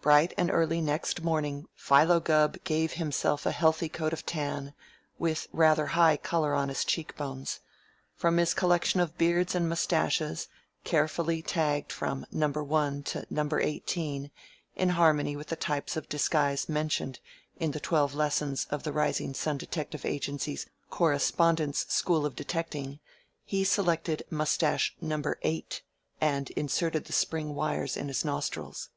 [0.00, 4.74] Bright and early next morning, Philo Gubb gave himself a healthy coat of tan,
[5.18, 7.58] with rather high color on his cheek bones.
[8.14, 10.46] From his collection of beards and mustaches
[10.84, 14.30] carefully tagged from "Number One" to "Number Eighteen"
[14.76, 17.18] in harmony with the types of disguise mentioned
[17.58, 23.00] in the twelve lessons of the Rising Sun Detective Agency's Correspondence School of Detecting
[23.44, 25.82] he selected mustache Number Eight
[26.20, 28.90] and inserted the spring wires in his nostrils.